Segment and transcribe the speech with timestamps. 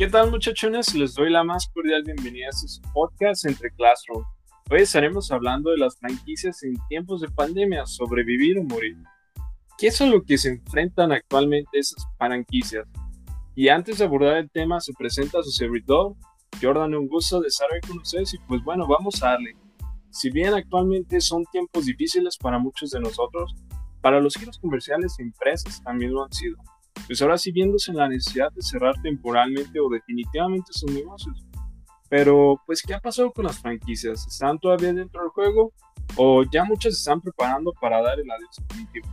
[0.00, 0.94] ¿Qué tal muchachones?
[0.94, 4.24] Les doy la más cordial bienvenida a este podcast entre Classroom.
[4.70, 8.96] Hoy estaremos hablando de las franquicias en tiempos de pandemia, sobrevivir o morir.
[9.76, 12.88] ¿Qué es a lo que se enfrentan actualmente esas franquicias?
[13.54, 16.14] Y antes de abordar el tema, se presenta su servidor,
[16.62, 19.54] Jordan, un gusto de estar hoy con ustedes y pues bueno, vamos a darle.
[20.08, 23.54] Si bien actualmente son tiempos difíciles para muchos de nosotros,
[24.00, 26.56] para los giros comerciales e empresas también lo han sido.
[27.06, 31.44] Pues ahora sí viéndose en la necesidad de cerrar temporalmente o definitivamente sus negocios.
[32.08, 34.26] Pero, pues, ¿qué ha pasado con las franquicias?
[34.26, 35.72] ¿Están todavía dentro del juego?
[36.16, 39.08] ¿O ya muchas se están preparando para dar el adiós definitivo?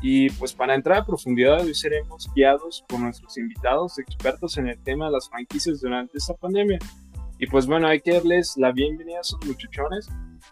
[0.00, 4.78] Y pues para entrar a profundidad hoy seremos guiados por nuestros invitados expertos en el
[4.82, 6.78] tema de las franquicias durante esta pandemia.
[7.38, 10.08] Y pues bueno, hay que darles la bienvenida a esos muchachones.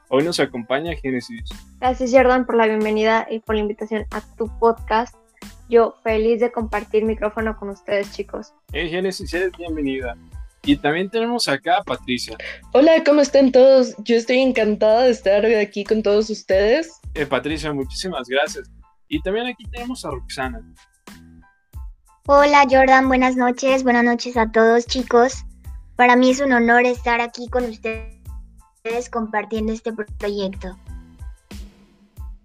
[0.08, 1.48] Hoy nos acompaña Génesis.
[1.78, 5.14] Gracias Jordan por la bienvenida y por la invitación a tu podcast.
[5.68, 8.52] Yo feliz de compartir micrófono con ustedes chicos.
[8.72, 10.16] Hey Génesis, eres bienvenida.
[10.62, 12.36] Y también tenemos acá a Patricia.
[12.72, 13.94] Hola, ¿cómo están todos?
[13.98, 17.00] Yo estoy encantada de estar aquí con todos ustedes.
[17.14, 18.70] Eh, Patricia, muchísimas gracias.
[19.08, 20.60] Y también aquí tenemos a Roxana.
[22.26, 25.44] Hola Jordan, buenas noches, buenas noches a todos chicos.
[25.94, 30.76] Para mí es un honor estar aquí con ustedes compartiendo este proyecto.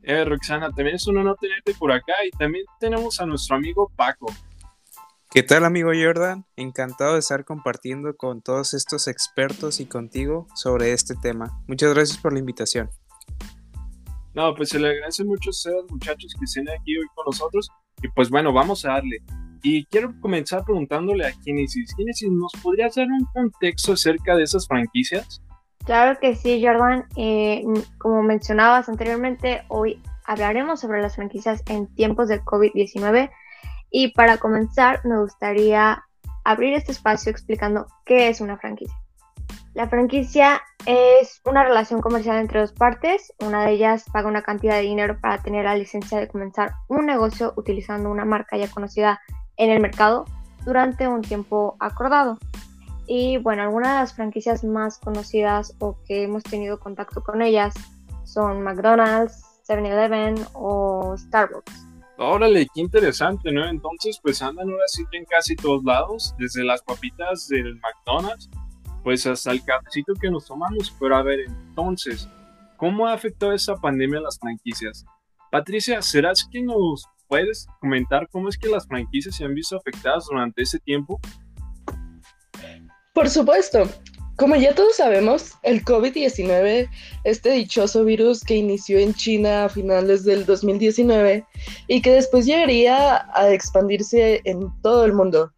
[0.04, 3.92] Eh, Roxana, también es un honor tenerte por acá y también tenemos a nuestro amigo
[3.96, 4.28] Paco.
[5.30, 6.46] ¿Qué tal amigo Jordan?
[6.56, 11.64] Encantado de estar compartiendo con todos estos expertos y contigo sobre este tema.
[11.68, 12.90] Muchas gracias por la invitación.
[14.34, 17.70] No, pues se le agradece mucho a ustedes, muchachos, que estén aquí hoy con nosotros.
[18.02, 19.20] Y pues bueno, vamos a darle.
[19.64, 21.94] Y quiero comenzar preguntándole a Genesis.
[21.96, 25.42] Genesis, ¿nos podrías dar un contexto acerca de esas franquicias?
[25.86, 27.06] Claro que sí, Jordan.
[27.16, 27.64] Eh,
[27.98, 33.32] como mencionabas anteriormente, hoy hablaremos sobre las franquicias en tiempos de COVID-19.
[33.90, 36.04] Y para comenzar, me gustaría
[36.44, 38.96] abrir este espacio explicando qué es una franquicia.
[39.74, 43.34] La franquicia es una relación comercial entre dos partes.
[43.40, 47.06] Una de ellas paga una cantidad de dinero para tener la licencia de comenzar un
[47.06, 49.22] negocio utilizando una marca ya conocida
[49.58, 50.26] en el mercado
[50.66, 52.38] durante un tiempo acordado.
[53.14, 57.74] Y bueno, algunas de las franquicias más conocidas o que hemos tenido contacto con ellas
[58.24, 61.88] son McDonald's, 7-Eleven o Starbucks.
[62.18, 63.68] Órale, qué interesante, ¿no?
[63.68, 68.50] Entonces, pues andan ahora sí en casi todos lados, desde las papitas del McDonald's
[69.04, 70.96] pues hasta el cafecito que nos tomamos.
[70.98, 72.30] Pero a ver, entonces,
[72.78, 75.04] ¿cómo ha afectado esta pandemia a las franquicias?
[75.52, 80.28] Patricia, ¿serás que nos puedes comentar cómo es que las franquicias se han visto afectadas
[80.32, 81.20] durante ese tiempo?
[83.14, 83.90] Por supuesto.
[84.38, 86.90] Como ya todos sabemos, el COVID-19,
[87.26, 91.46] este dichoso virus que inició en China a finales del 2019
[91.88, 95.52] y que después llegaría a expandirse en todo el mundo,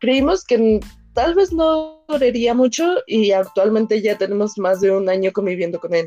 [0.00, 0.80] creímos que
[1.12, 5.94] tal vez no duraría mucho y actualmente ya tenemos más de un año conviviendo con
[5.94, 6.06] él.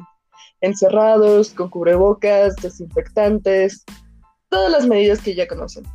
[0.59, 3.85] Encerrados, con cubrebocas, desinfectantes,
[4.49, 5.85] todas las medidas que ya conocen.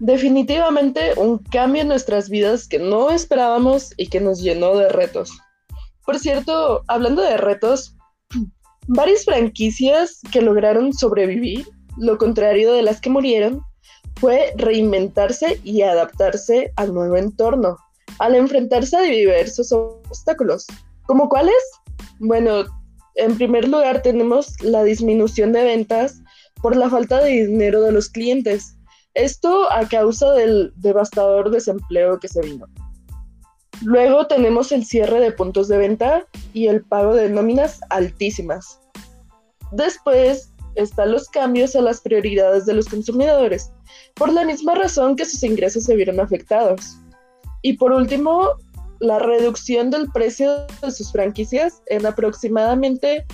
[0.00, 5.30] Definitivamente un cambio en nuestras vidas que no esperábamos y que nos llenó de retos.
[6.06, 7.94] Por cierto, hablando de retos,
[8.88, 11.68] varias franquicias que lograron sobrevivir,
[11.98, 13.62] lo contrario de las que murieron,
[14.18, 17.76] fue reinventarse y adaptarse al nuevo entorno,
[18.18, 20.66] al enfrentarse a diversos obstáculos.
[21.06, 21.54] ¿Como cuáles?
[22.20, 22.64] Bueno,
[23.16, 26.22] en primer lugar tenemos la disminución de ventas
[26.62, 28.76] por la falta de dinero de los clientes.
[29.14, 32.66] Esto a causa del devastador desempleo que se vino.
[33.82, 38.80] Luego tenemos el cierre de puntos de venta y el pago de nóminas altísimas.
[39.72, 43.72] Después están los cambios a las prioridades de los consumidores,
[44.14, 46.96] por la misma razón que sus ingresos se vieron afectados.
[47.62, 48.50] Y por último,
[49.00, 53.24] la reducción del precio de sus franquicias en aproximadamente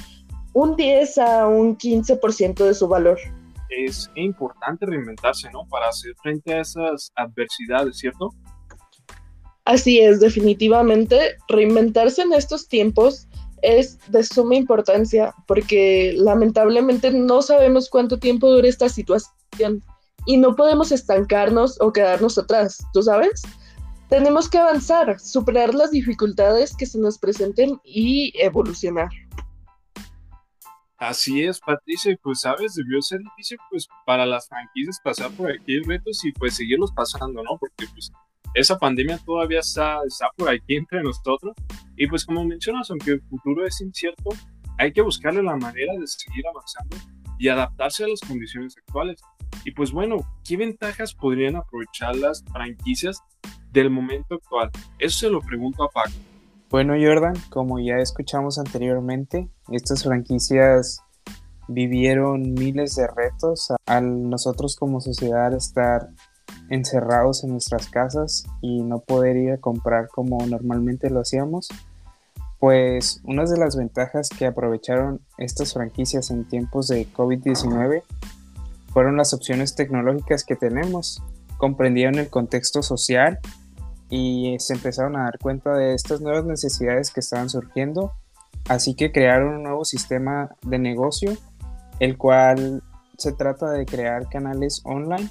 [0.52, 3.18] un 10 a un 15% de su valor.
[3.68, 5.66] Es importante reinventarse, ¿no?
[5.68, 8.30] Para hacer frente a esas adversidades, ¿cierto?
[9.64, 11.36] Así es, definitivamente.
[11.48, 13.28] Reinventarse en estos tiempos
[13.62, 19.82] es de suma importancia porque lamentablemente no sabemos cuánto tiempo dure esta situación
[20.26, 23.42] y no podemos estancarnos o quedarnos atrás, ¿tú sabes?
[24.08, 29.08] tenemos que avanzar, superar las dificultades que se nos presenten y evolucionar.
[30.98, 35.78] Así es, Patricia, pues sabes, debió ser difícil pues para las franquicias pasar por aquí
[35.80, 37.58] retos y pues seguirlos pasando, ¿no?
[37.58, 38.10] Porque pues
[38.54, 41.54] esa pandemia todavía está, está por aquí entre nosotros
[41.96, 44.30] y pues como mencionas, aunque el futuro es incierto,
[44.78, 46.96] hay que buscarle la manera de seguir avanzando
[47.38, 49.20] y adaptarse a las condiciones actuales.
[49.64, 53.20] Y pues bueno, ¿qué ventajas podrían aprovechar las franquicias
[53.70, 54.70] del momento actual?
[54.98, 56.12] Eso se lo pregunto a Paco.
[56.68, 61.00] Bueno, Jordan, como ya escuchamos anteriormente, estas franquicias
[61.68, 66.08] vivieron miles de retos al nosotros como sociedad estar
[66.68, 71.68] encerrados en nuestras casas y no poder ir a comprar como normalmente lo hacíamos.
[72.58, 78.02] Pues una de las ventajas que aprovecharon estas franquicias en tiempos de COVID-19
[78.88, 81.22] fueron las opciones tecnológicas que tenemos.
[81.58, 83.38] Comprendieron el contexto social
[84.08, 88.12] y se empezaron a dar cuenta de estas nuevas necesidades que estaban surgiendo.
[88.68, 91.32] Así que crearon un nuevo sistema de negocio,
[92.00, 92.82] el cual
[93.16, 95.30] se trata de crear canales online,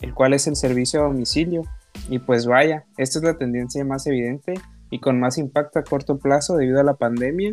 [0.00, 1.62] el cual es el servicio a domicilio.
[2.08, 4.54] Y pues vaya, esta es la tendencia más evidente
[4.90, 7.52] y con más impacto a corto plazo debido a la pandemia.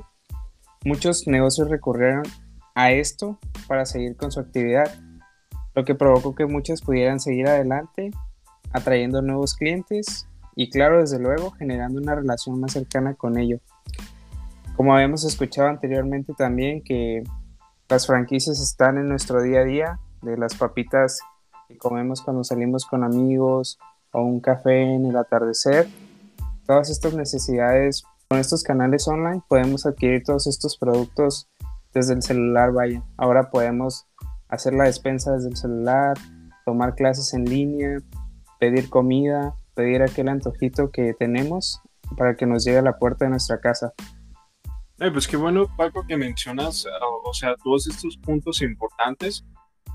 [0.86, 2.24] Muchos negocios recurrieron
[2.74, 3.38] a esto
[3.68, 4.90] para seguir con su actividad,
[5.76, 8.12] lo que provocó que muchos pudieran seguir adelante,
[8.72, 10.29] atrayendo nuevos clientes
[10.60, 13.62] y claro, desde luego, generando una relación más cercana con ello.
[14.76, 17.24] Como habíamos escuchado anteriormente también que
[17.88, 21.22] las franquicias están en nuestro día a día, de las papitas
[21.70, 23.80] que comemos cuando salimos con amigos
[24.12, 25.88] o un café en el atardecer.
[26.68, 31.48] Todas estas necesidades, con estos canales online podemos adquirir todos estos productos
[31.94, 33.02] desde el celular, vaya.
[33.16, 34.08] Ahora podemos
[34.50, 36.18] hacer la despensa desde el celular,
[36.66, 38.00] tomar clases en línea,
[38.60, 41.80] pedir comida, pedir aquel antojito que tenemos
[42.18, 43.94] para que nos llegue a la puerta de nuestra casa.
[44.98, 46.86] pues qué bueno, Paco, que mencionas,
[47.24, 49.46] o sea, todos estos puntos importantes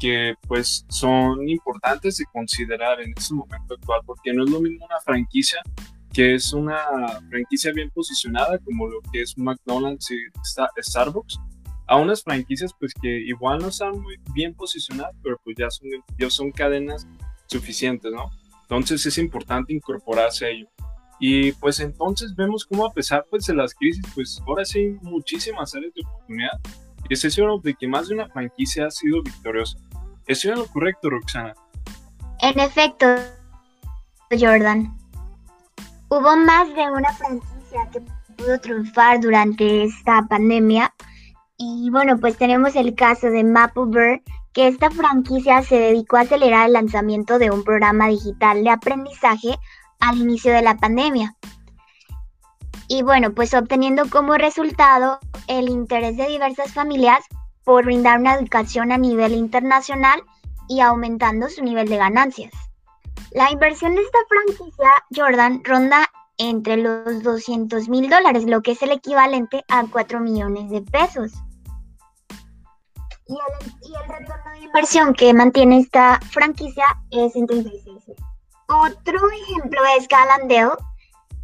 [0.01, 4.87] que pues son importantes de considerar en este momento actual, porque no es lo mismo
[4.87, 5.61] una franquicia
[6.15, 6.79] que es una
[7.29, 10.19] franquicia bien posicionada como lo que es McDonald's y
[10.81, 11.41] Starbucks,
[11.89, 15.89] a unas franquicias pues que igual no están muy bien posicionadas, pero pues ya son,
[16.19, 17.07] ya son cadenas
[17.49, 18.31] suficientes, ¿no?
[18.65, 20.69] Entonces es importante incorporarse a ello.
[21.21, 24.91] Y pues entonces vemos cómo a pesar pues de las crisis, pues ahora sí hay
[25.03, 26.61] muchísimas áreas de oportunidad.
[27.09, 29.79] Y es eso de que más de una franquicia ha sido victoriosa.
[30.27, 31.55] ¿Estoy en lo correcto, Roxana?
[32.41, 33.07] En efecto,
[34.31, 34.97] Jordan.
[36.09, 38.01] Hubo más de una franquicia que
[38.37, 40.93] pudo triunfar durante esta pandemia.
[41.57, 44.23] Y bueno, pues tenemos el caso de Maplebear,
[44.55, 49.59] que esta franquicia se dedicó a acelerar el lanzamiento de un programa digital de aprendizaje
[49.99, 51.37] al inicio de la pandemia.
[52.87, 55.19] Y bueno, pues obteniendo como resultado
[55.49, 57.25] el interés de diversas familias
[57.65, 60.23] por brindar una educación a nivel internacional
[60.69, 62.53] y aumentando su nivel de ganancias.
[63.33, 66.09] La inversión de esta franquicia, Jordan, ronda
[66.39, 71.33] entre los 200 mil dólares, lo que es el equivalente a 4 millones de pesos
[73.27, 78.17] y el, retorno de inversión que mantiene esta franquicia es en 36
[78.69, 80.77] Otro ejemplo es Galandale.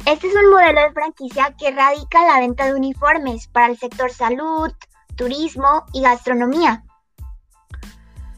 [0.05, 4.11] Este es un modelo de franquicia que radica la venta de uniformes para el sector
[4.11, 4.71] salud,
[5.15, 6.83] turismo y gastronomía.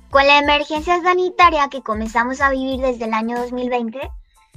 [0.10, 4.00] Con la emergencia sanitaria que comenzamos a vivir desde el año 2020,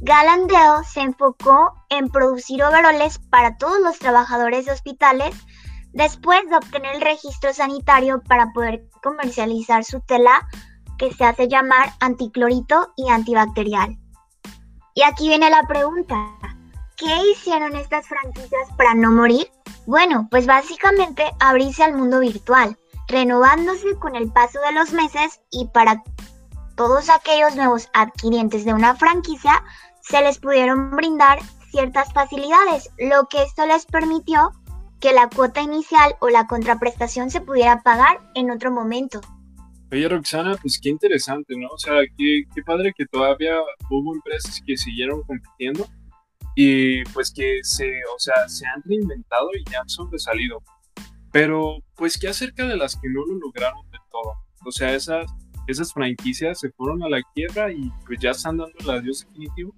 [0.01, 5.35] Galandale se enfocó en producir overoles para todos los trabajadores de hospitales
[5.97, 10.47] después de obtener el registro sanitario para poder comercializar su tela
[10.99, 13.97] que se hace llamar anticlorito y antibacterial.
[14.95, 16.17] Y aquí viene la pregunta,
[16.99, 19.51] ¿qué hicieron estas franquicias para no morir?
[19.87, 22.79] Bueno, pues básicamente abrirse al mundo virtual,
[23.09, 26.03] renovándose con el paso de los meses y para
[26.75, 29.65] todos aquellos nuevos adquirientes de una franquicia
[30.03, 31.39] se les pudieron brindar
[31.71, 34.53] ciertas facilidades, lo que esto les permitió
[35.07, 39.21] que la cuota inicial o la contraprestación se pudiera pagar en otro momento.
[39.93, 41.69] Oye, Roxana, pues qué interesante, ¿no?
[41.69, 43.55] O sea, qué, qué padre que todavía
[43.89, 45.87] hubo empresas que siguieron compitiendo
[46.57, 50.61] y pues que se, o sea, se han reinventado y ya han sobresalido.
[51.31, 54.35] Pero, pues, ¿qué acerca de las que no lo lograron de todo?
[54.65, 55.31] O sea, esas,
[55.69, 59.73] esas franquicias se fueron a la quiebra y pues ya están dando el adiós definitivo.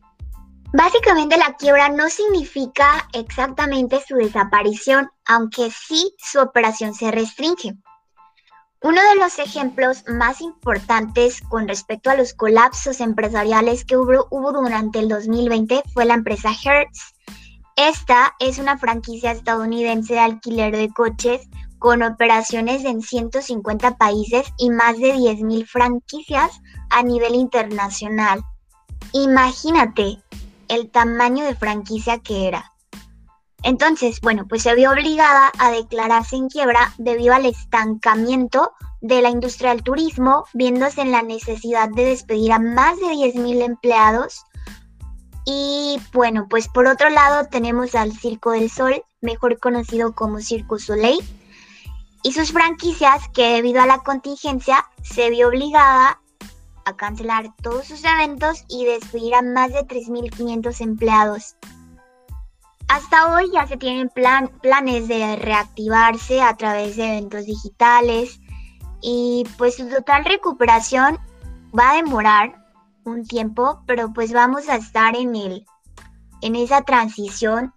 [0.73, 7.75] Básicamente la quiebra no significa exactamente su desaparición, aunque sí su operación se restringe.
[8.83, 14.99] Uno de los ejemplos más importantes con respecto a los colapsos empresariales que hubo, durante
[14.99, 17.15] el 2020 fue la empresa Hertz.
[17.75, 21.49] Esta es una franquicia estadounidense de alquiler de coches
[21.79, 26.61] con operaciones en 150 países y más de 10.000 franquicias
[26.91, 28.43] a nivel internacional.
[29.13, 30.23] Imagínate,
[30.69, 32.73] el tamaño de franquicia que era.
[33.63, 39.31] Entonces, bueno, pues se vio obligada a declararse en quiebra debido al estancamiento de la
[39.31, 44.45] industria del turismo, viéndose en la necesidad de despedir a más de 10.000 empleados
[45.45, 50.79] Y bueno, pues por otro lado tenemos al Circo del Sol, mejor conocido como Circo
[50.79, 51.21] Soleil,
[52.23, 56.21] y sus franquicias que debido a la contingencia se vio obligada
[56.89, 61.57] a cancelar todos sus eventos y despedir a más de 3.500 empleados.
[62.89, 68.41] Hasta hoy ya se tienen planes de reactivarse a través de eventos digitales
[69.03, 71.19] y pues su total recuperación
[71.79, 72.65] va a demorar
[73.05, 75.67] un tiempo, pero pues vamos a estar en el
[76.41, 77.75] en esa transición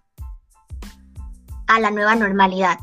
[1.66, 2.78] a la nueva normalidad.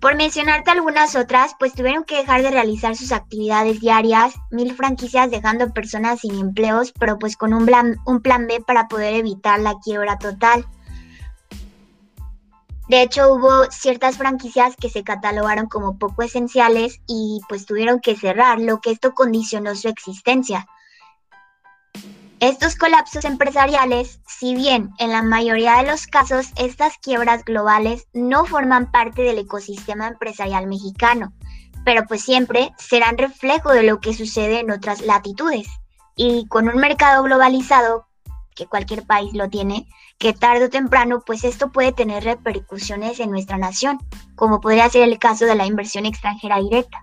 [0.00, 5.30] Por mencionarte algunas otras, pues tuvieron que dejar de realizar sus actividades diarias, mil franquicias
[5.30, 9.58] dejando personas sin empleos, pero pues con un plan, un plan B para poder evitar
[9.58, 10.66] la quiebra total.
[12.88, 18.16] De hecho, hubo ciertas franquicias que se catalogaron como poco esenciales y pues tuvieron que
[18.16, 20.68] cerrar, lo que esto condicionó su existencia.
[22.40, 28.44] Estos colapsos empresariales, si bien en la mayoría de los casos estas quiebras globales no
[28.44, 31.32] forman parte del ecosistema empresarial mexicano,
[31.86, 35.66] pero pues siempre serán reflejo de lo que sucede en otras latitudes.
[36.14, 38.06] Y con un mercado globalizado,
[38.54, 39.88] que cualquier país lo tiene,
[40.18, 43.98] que tarde o temprano pues esto puede tener repercusiones en nuestra nación,
[44.34, 47.02] como podría ser el caso de la inversión extranjera directa.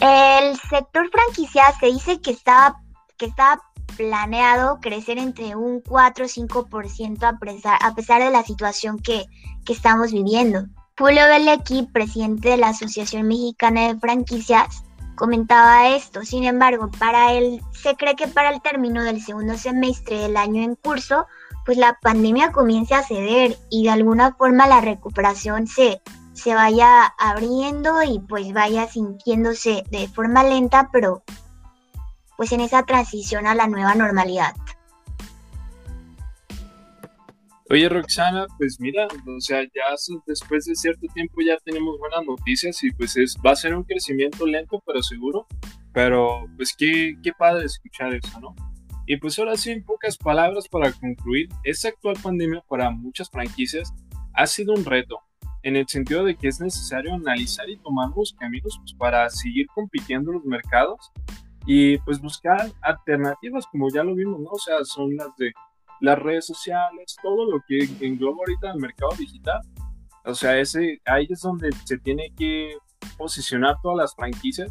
[0.00, 2.76] El sector franquicia se dice que está,
[3.16, 3.60] que está
[3.96, 9.26] planeado crecer entre un 4 o 5% a pesar, a pesar de la situación que,
[9.64, 10.66] que estamos viviendo.
[10.98, 14.84] Julio Belequi, presidente de la Asociación Mexicana de Franquicias,
[15.20, 16.24] comentaba esto.
[16.24, 20.62] Sin embargo, para él se cree que para el término del segundo semestre del año
[20.62, 21.26] en curso,
[21.64, 26.00] pues la pandemia comience a ceder y de alguna forma la recuperación se,
[26.32, 31.22] se vaya abriendo y pues vaya sintiéndose de forma lenta, pero
[32.40, 34.54] pues en esa transición a la nueva normalidad.
[37.68, 39.94] Oye, Roxana, pues mira, o sea, ya
[40.24, 43.84] después de cierto tiempo ya tenemos buenas noticias y pues es, va a ser un
[43.84, 45.46] crecimiento lento, pero seguro.
[45.92, 48.56] Pero pues qué, qué padre escuchar eso, ¿no?
[49.04, 53.92] Y pues ahora sí, en pocas palabras para concluir, esta actual pandemia para muchas franquicias
[54.32, 55.18] ha sido un reto,
[55.62, 59.66] en el sentido de que es necesario analizar y tomar los caminos pues, para seguir
[59.74, 61.12] compitiendo en los mercados
[61.72, 64.50] y pues buscar alternativas, como ya lo vimos, ¿no?
[64.50, 65.52] O sea, son las de
[66.00, 69.60] las redes sociales, todo lo que engloba ahorita el mercado digital.
[70.24, 72.74] O sea, ese, ahí es donde se tiene que
[73.16, 74.68] posicionar todas las franquicias.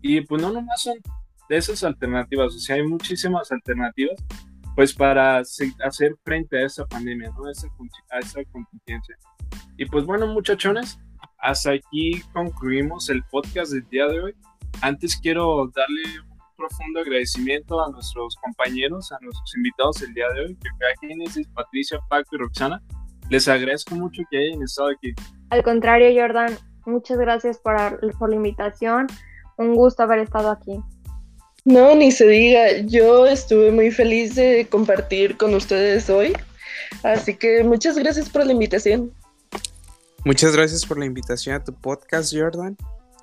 [0.00, 0.94] Y pues no nomás son
[1.48, 4.14] de esas alternativas, o sea, hay muchísimas alternativas,
[4.76, 7.46] pues para hacer frente a esa pandemia, ¿no?
[7.46, 7.66] A esa,
[8.12, 9.16] a esa contingencia.
[9.76, 10.96] Y pues bueno, muchachones,
[11.38, 14.34] hasta aquí concluimos el podcast del día de hoy.
[14.80, 16.25] Antes quiero darle
[16.56, 21.46] profundo agradecimiento a nuestros compañeros, a nuestros invitados el día de hoy, que fue Génesis,
[21.54, 22.82] Patricia, Paco y Roxana.
[23.30, 25.12] Les agradezco mucho que hayan estado aquí.
[25.50, 27.76] Al contrario, Jordan, muchas gracias por,
[28.18, 29.06] por la invitación.
[29.56, 30.80] Un gusto haber estado aquí.
[31.64, 32.78] No, ni se diga.
[32.86, 36.32] Yo estuve muy feliz de compartir con ustedes hoy.
[37.02, 39.12] Así que muchas gracias por la invitación.
[40.24, 42.76] Muchas gracias por la invitación a tu podcast, Jordan.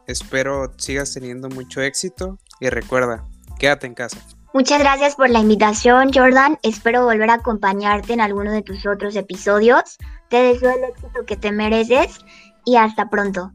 [0.07, 3.23] Espero sigas teniendo mucho éxito y recuerda,
[3.59, 4.17] quédate en casa.
[4.53, 6.59] Muchas gracias por la invitación, Jordan.
[6.61, 9.97] Espero volver a acompañarte en alguno de tus otros episodios.
[10.29, 12.19] Te deseo el éxito que te mereces
[12.63, 13.51] y hasta pronto.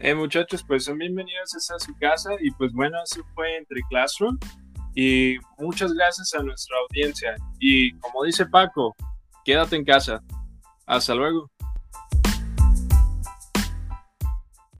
[0.00, 4.38] Eh, muchachos, pues son bienvenidos a su casa y pues bueno, eso fue entre Classroom
[4.94, 8.94] y muchas gracias a nuestra audiencia y como dice Paco,
[9.44, 10.22] quédate en casa.
[10.86, 11.50] Hasta luego.